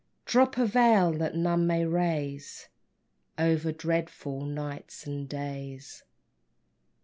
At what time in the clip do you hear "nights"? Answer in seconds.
4.47-5.05